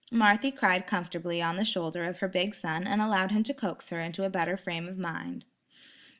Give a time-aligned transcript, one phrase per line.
[0.11, 3.89] Marthy cried comfortably on the shoulder of her big son and allowed him to coax
[3.89, 5.45] her into a better frame of mind.